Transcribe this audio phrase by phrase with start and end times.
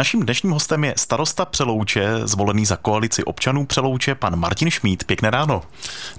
[0.00, 5.04] Naším dnešním hostem je starosta Přelouče, zvolený za koalici občanů Přelouče, pan Martin Šmít.
[5.04, 5.62] Pěkné ráno.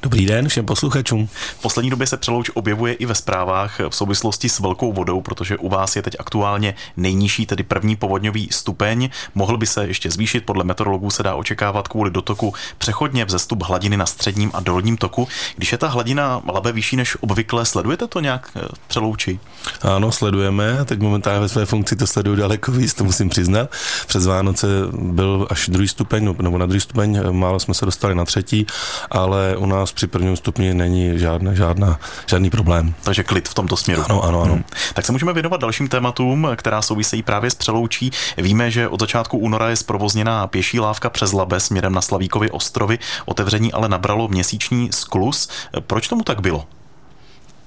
[0.02, 1.28] Dobrý den všem posluchačům.
[1.28, 5.58] V poslední době se Přelouč objevuje i ve zprávách v souvislosti s velkou vodou, protože
[5.58, 9.10] u vás je teď aktuálně nejnižší, tedy první povodňový stupeň.
[9.36, 13.98] Mohl by se ještě zvýšit, podle meteorologů se dá očekávat kvůli dotoku přechodně vzestup hladiny
[13.98, 15.28] na středním a dolním toku.
[15.56, 19.40] Když je ta hladina labe vyšší než obvykle, sledujete to nějak eh, Přelouči?
[19.82, 20.86] Ano, sledujeme.
[20.86, 23.71] Teď momentálně ve své funkci to sleduju daleko víc, to musím přiznat.
[24.08, 28.26] Přes Vánoce byl až druhý stupeň, nebo na druhý stupeň, málo jsme se dostali na
[28.26, 28.68] třetí,
[29.12, 32.94] ale u nás při prvním stupni není žádná, žádná, žádný problém.
[33.04, 34.04] Takže klid v tomto směru.
[34.06, 34.54] Ano, ano, ano.
[34.54, 34.64] Hmm.
[34.94, 38.12] Tak se můžeme věnovat dalším tématům, která souvisejí právě s přeloučí.
[38.38, 43.00] Víme, že od začátku února je zprovozněná pěší lávka přes Labe směrem na Slavíkovy ostrovy.
[43.26, 45.50] Otevření ale nabralo měsíční sklus.
[45.80, 46.66] Proč tomu tak bylo?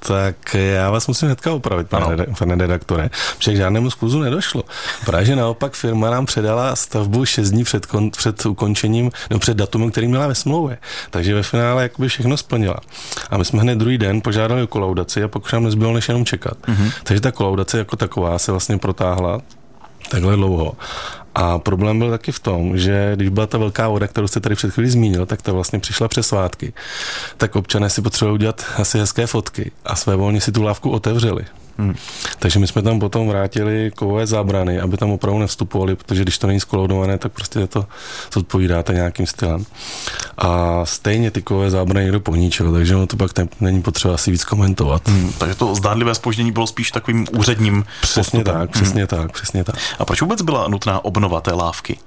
[0.07, 4.63] Tak já vás musím hnedka opravit, pane, pane redaktore, protože k žádnému skluzu nedošlo.
[5.07, 9.91] Právě naopak firma nám předala stavbu 6 dní před, kon, před ukončením, nebo před datumem,
[9.91, 10.79] který měla ve smlouvě.
[11.11, 12.77] Takže ve finále jakoby všechno splnila.
[13.31, 16.09] A my jsme hned druhý den požádali o kolaudaci a pak už nám nezbylo než
[16.09, 16.57] jenom čekat.
[16.67, 16.93] Mm-hmm.
[17.05, 19.41] Takže ta kolaudace jako taková se vlastně protáhla
[20.11, 20.73] takhle dlouho.
[21.35, 24.55] A problém byl taky v tom, že když byla ta velká voda, kterou jste tady
[24.55, 26.73] před chvílí zmínil, tak ta vlastně přišla přes svátky.
[27.37, 31.45] Tak občané si potřebovali udělat asi hezké fotky a své volně si tu lávku otevřeli.
[31.79, 31.95] Hmm.
[32.39, 36.47] Takže my jsme tam potom vrátili kovové zábrany, aby tam opravdu nevstupovali, protože když to
[36.47, 37.87] není skoloudované, tak prostě to
[38.35, 39.65] zodpovídáte nějakým stylem.
[40.39, 44.31] A stejně ty kovové zábrany někdo poníčil, takže ono to pak ne, není potřeba asi
[44.31, 45.09] víc komentovat.
[45.09, 45.33] Hmm.
[45.39, 48.61] Takže to zdánlivé spoždění bylo spíš takovým úředním Přesně postupem.
[48.61, 49.07] tak, přesně hmm.
[49.07, 49.77] tak, přesně tak.
[49.99, 51.99] A proč vůbec byla nutná obnova té lávky?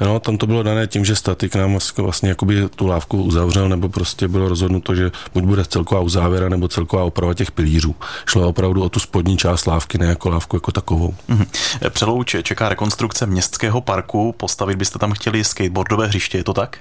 [0.00, 3.88] No, tam to bylo dané tím, že statik nám vlastně jakoby tu lávku uzavřel, nebo
[3.88, 7.94] prostě bylo rozhodnuto, že buď bude celková uzávěra, nebo celková oprava těch pilířů.
[8.26, 11.14] Šlo opravdu o tu spodní část lávky, ne jako lávku jako takovou.
[11.28, 11.46] Mm-hmm.
[11.90, 16.78] Přelouč čeká rekonstrukce městského parku, postavit byste tam chtěli skateboardové hřiště, je to tak?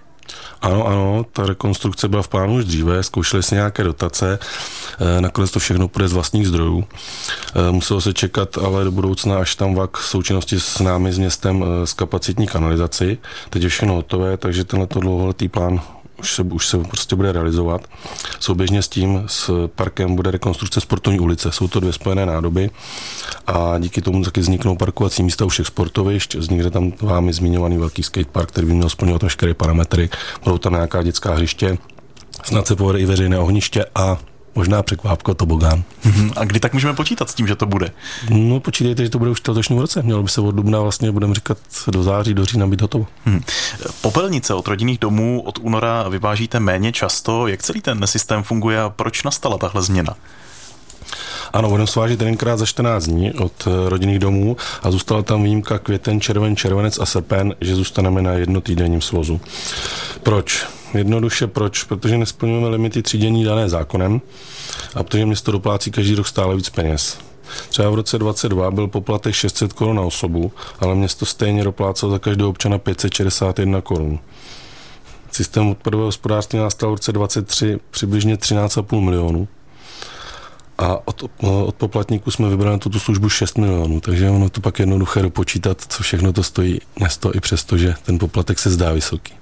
[0.61, 4.39] Ano, ano, ta rekonstrukce byla v plánu už dříve, zkoušeli si nějaké dotace,
[4.99, 6.83] eh, nakonec to všechno půjde z vlastních zdrojů.
[6.83, 11.17] Eh, muselo se čekat ale do budoucna, až tam VAK v součinnosti s námi, s
[11.17, 13.17] městem, z eh, kapacitní kanalizaci.
[13.49, 15.81] Teď je všechno hotové, takže tenhle dlouholetý plán
[16.23, 17.81] už se, už se prostě bude realizovat.
[18.39, 21.51] Souběžně s tím s parkem bude rekonstrukce sportovní ulice.
[21.51, 22.69] Jsou to dvě spojené nádoby
[23.47, 26.35] a díky tomu taky vzniknou parkovací místa u všech sportovišť.
[26.35, 30.09] Vznikne tam vámi zmiňovaný velký skatepark, který by měl splňovat veškeré parametry.
[30.43, 31.77] Budou tam nějaká dětská hřiště,
[32.43, 34.17] snad se povede i veřejné ohniště a
[34.55, 35.83] možná překvápko tobogán.
[36.03, 36.31] Mhm.
[36.35, 37.91] A kdy tak můžeme počítat s tím, že to bude?
[38.29, 40.01] No počítejte, že to bude už v letošním roce.
[40.01, 43.07] Mělo by se od dubna vlastně, budeme říkat, do září, do října být hotovo.
[43.25, 43.41] Hmm.
[44.01, 47.47] Popelnice od rodinných domů od února vyvážíte méně často.
[47.47, 50.15] Jak celý ten systém funguje a proč nastala tahle změna?
[51.53, 55.79] Ano, budeme svážit jedenkrát za 14 dní od eh, rodinných domů a zůstala tam výjimka
[55.79, 59.41] květen, červen, červenec a srpen, že zůstaneme na jednotýdenním svozu.
[60.23, 60.65] Proč?
[60.93, 61.83] Jednoduše proč?
[61.83, 64.21] Protože nesplňujeme limity třídění dané zákonem
[64.95, 67.17] a protože město doplácí každý rok stále víc peněz.
[67.69, 72.19] Třeba v roce 22 byl poplatek 600 korun na osobu, ale město stejně doplácelo za
[72.19, 74.19] každého občana 561 korun.
[75.31, 79.47] Systém odpadového hospodářství nastal v roce 23 přibližně 13,5 milionů
[80.77, 81.23] a od,
[81.65, 86.03] od poplatníků jsme vybrali tuto službu 6 milionů, takže ono to pak jednoduché dopočítat, co
[86.03, 89.33] všechno to stojí město, i přesto, že ten poplatek se zdá vysoký.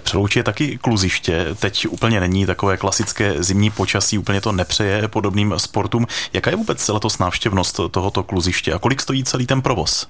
[0.00, 5.54] Přelouči je taky kluziště, teď úplně není takové klasické zimní počasí, úplně to nepřeje podobným
[5.56, 6.06] sportům.
[6.32, 10.06] Jaká je vůbec letos návštěvnost tohoto kluziště a kolik stojí celý ten provoz?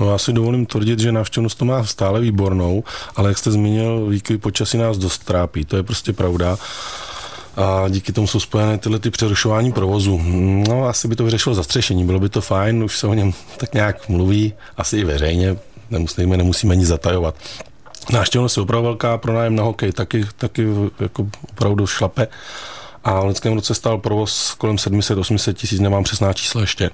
[0.00, 2.84] No, já si dovolím tvrdit, že návštěvnost to má stále výbornou,
[3.16, 6.58] ale jak jste zmínil, výkyvy počasí nás dost trápí, to je prostě pravda
[7.56, 10.20] a díky tomu jsou spojené tyhle ty přerušování provozu.
[10.68, 13.74] No, asi by to vyřešilo zastřešení, bylo by to fajn, už se o něm tak
[13.74, 15.56] nějak mluví, asi i veřejně,
[15.90, 17.34] nemusíme, nemusíme nic zatajovat.
[18.12, 20.66] Návštěvnost je opravdu velká, pronájem na hokej taky, taky
[21.00, 22.26] jako opravdu šlape
[23.04, 26.90] a v lidském roce stál provoz kolem 700-800 tisíc, nemám přesná čísla ještě.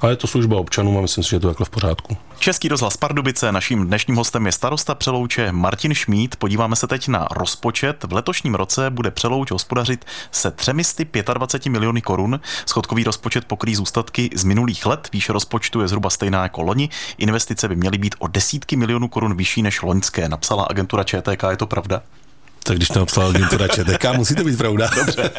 [0.00, 2.16] Ale je to služba občanům a myslím si, že je to takhle v pořádku.
[2.38, 6.36] Český rozhlas Pardubice, naším dnešním hostem je starosta Přelouče Martin Šmít.
[6.36, 8.04] Podíváme se teď na rozpočet.
[8.04, 12.40] V letošním roce bude Přelouč hospodařit se 325 miliony korun.
[12.66, 15.08] Schodkový rozpočet pokrý zůstatky z minulých let.
[15.12, 16.88] Výše rozpočtu je zhruba stejná jako loni.
[17.18, 21.42] Investice by měly být o desítky milionů korun vyšší než loňské, napsala agentura ČTK.
[21.50, 22.02] Je to pravda?
[22.66, 24.90] Tak když to napsal agentura ČTK, musí to být pravda.
[24.96, 25.30] Dobře.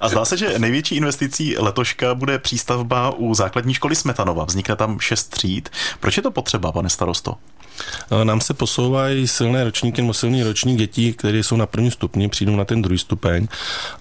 [0.00, 4.44] A zdá se, že největší investicí letoška bude přístavba u základní školy Smetanova.
[4.44, 5.68] Vznikne tam šest tříd.
[6.00, 7.34] Proč je to potřeba, pane starosto?
[8.10, 12.28] No, nám se posouvají silné ročníky nebo silný ročník dětí, které jsou na prvním stupni,
[12.28, 13.48] přijdou na ten druhý stupeň.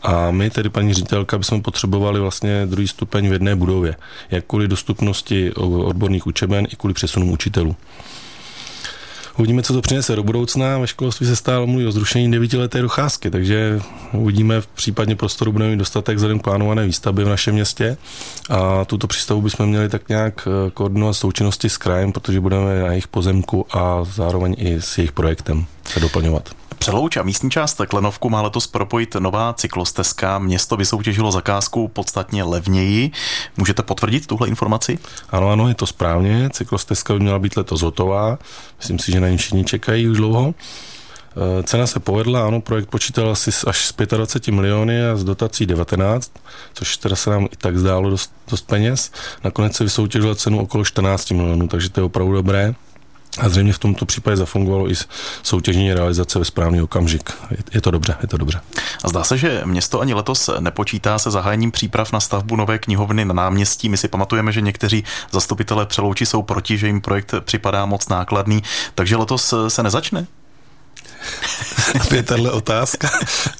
[0.02, 3.96] A my, tedy paní ředitelka, bychom potřebovali vlastně druhý stupeň v jedné budově.
[4.32, 7.76] Jak kvůli dostupnosti odborných učeben, i kvůli přesunům učitelů.
[9.38, 10.78] Uvidíme, co to přinese do budoucna.
[10.78, 13.80] Ve školství se stále mluví o zrušení devítileté docházky, takže
[14.14, 17.98] uvidíme v případně prostoru budeme mít dostatek vzhledem plánované výstavby v našem městě
[18.50, 22.88] a tuto přístavu bychom měli tak nějak eh, koordinovat součinnosti s krajem, protože budeme na
[22.88, 26.67] jejich pozemku a zároveň i s jejich projektem se doplňovat.
[26.80, 30.40] Přelouč a místní část Klenovku má letos propojit nová cyklostezka.
[30.40, 33.12] Město vysoutěžilo zakázku podstatně levněji.
[33.58, 35.00] Můžete potvrdit tuhle informaci?
[35.30, 36.50] Ano, ano, je to správně.
[36.50, 38.38] Cyklostezka by měla být letos hotová.
[38.78, 40.54] Myslím si, že na ní všichni čekají už dlouho.
[41.38, 45.66] Eh, cena se povedla, ano, projekt počítal asi až z 25 miliony a z dotací
[45.66, 46.32] 19,
[46.74, 49.12] což teda se nám i tak zdálo dost, dost peněz.
[49.44, 52.74] Nakonec se vysoutěžila cenu okolo 14 milionů, takže to je opravdu dobré.
[53.40, 54.94] A zřejmě v tomto případě zafungovalo i
[55.44, 57.32] soutěžní realizace ve správný okamžik.
[57.74, 58.62] Je, to dobře, je to dobře.
[59.04, 63.26] A zdá se, že město ani letos nepočítá se zahájením příprav na stavbu nové knihovny
[63.26, 63.90] na náměstí.
[63.90, 68.64] My si pamatujeme, že někteří zastupitelé Přelouči jsou proti, že jim projekt připadá moc nákladný,
[68.96, 70.28] takže letos se nezačne?
[72.16, 73.10] je tahle otázka.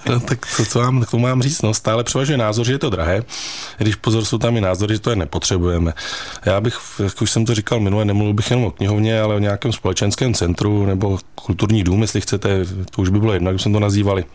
[0.10, 1.62] No, tak co, co vám k tomu mám říct?
[1.62, 3.24] No, stále převažuje názor, že je to drahé,
[3.78, 5.94] když pozor jsou tam i názory, že to je nepotřebujeme.
[6.46, 9.40] Já bych, jak už jsem to říkal minule, nemluvil bych jenom o knihovně, ale o
[9.40, 12.66] nějakém společenském centru nebo kulturní dům, jestli chcete,
[12.96, 14.26] to už by bylo jedno, jak jsme to nazývali.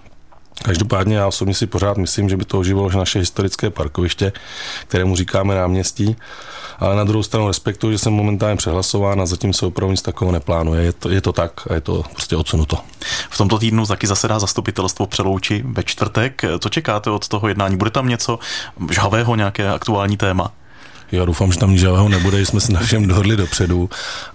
[0.62, 4.32] Každopádně já osobně si pořád myslím, že by to oživilo naše historické parkoviště,
[4.88, 6.16] kterému říkáme náměstí,
[6.78, 10.32] ale na druhou stranu respektuju, že jsem momentálně přehlasován a zatím se opravdu nic takového
[10.32, 10.82] neplánuje.
[10.82, 12.78] Je to, je to tak a je to prostě odsunuto.
[13.30, 16.42] V tomto týdnu taky zasedá zastupitelstvo Přelouči ve čtvrtek.
[16.58, 17.76] Co čekáte od toho jednání?
[17.76, 18.38] Bude tam něco
[18.90, 20.52] žhavého, nějaké aktuální téma?
[21.12, 23.90] Já doufám, že tam nic žhavého nebude, že jsme se na všem dohodli dopředu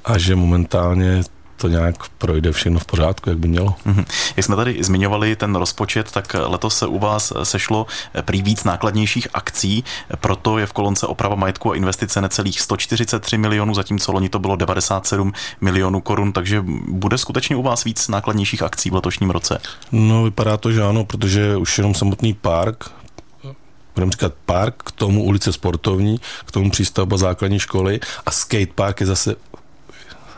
[0.06, 1.24] a že momentálně
[1.58, 3.76] to nějak projde všechno v pořádku, jak by mělo.
[3.86, 4.06] Mm-hmm.
[4.38, 7.86] Jak jsme tady zmiňovali ten rozpočet, tak letos se u vás sešlo
[8.22, 9.84] prý víc nákladnějších akcí,
[10.20, 14.56] proto je v kolonce oprava majetku a investice necelých 143 milionů, zatímco loni to bylo
[14.56, 19.60] 97 milionů korun, takže bude skutečně u vás víc nákladnějších akcí v letošním roce?
[19.92, 22.92] No, vypadá to, že ano, protože už jenom samotný park
[23.96, 29.06] budeme říkat park, k tomu ulice sportovní, k tomu přístavba základní školy a skatepark je
[29.06, 29.36] zase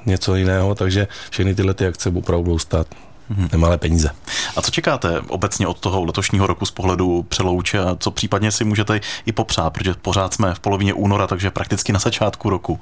[0.09, 2.87] něco jiného, takže všechny tyhle ty akce opravdu budou stát
[3.29, 3.49] hmm.
[3.51, 4.09] nemalé peníze.
[4.55, 8.63] A co čekáte obecně od toho letošního roku z pohledu přelouče a co případně si
[8.63, 12.79] můžete i popřát, protože pořád jsme v polovině února, takže prakticky na začátku roku.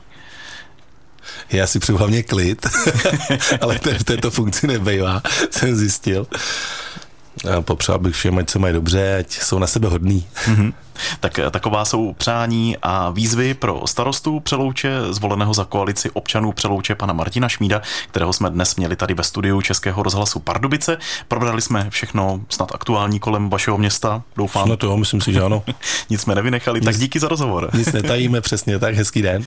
[1.50, 2.65] Já si přeju hlavně klid,
[3.62, 5.21] ale v této funkci nebejvá,
[5.51, 6.27] jsem zjistil.
[7.62, 10.28] Popřál bych všem, ať se mají dobře, ať jsou na sebe hodný.
[10.45, 10.74] Mm-hmm.
[11.19, 16.95] Tak eh, taková jsou přání a výzvy pro starostu Přelouče, zvoleného za koalici občanů Přelouče
[16.95, 20.98] pana Martina Šmída, kterého jsme dnes měli tady ve studiu Českého rozhlasu Pardubice.
[21.28, 24.69] Probrali jsme všechno snad aktuální kolem vašeho města, doufám.
[24.69, 25.63] No to myslím si, že ano.
[26.10, 27.69] Nic jsme nevynechali, nic, tak díky za rozhovor.
[27.74, 29.45] Nic netajíme, přesně tak, hezký den.